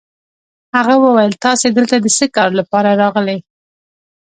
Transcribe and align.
هغه 0.75 0.95
وویل: 1.03 1.31
تاسي 1.45 1.67
دلته 1.77 1.95
د 1.99 2.05
څه 2.17 2.25
کار 2.35 2.49
لپاره 2.59 2.89
راغلئ؟ 3.01 3.37